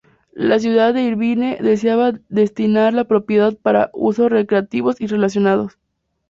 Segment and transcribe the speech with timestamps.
[0.33, 5.77] La ciudad de Irvine deseaba destinar la propiedad para uso recreativos y relacionados.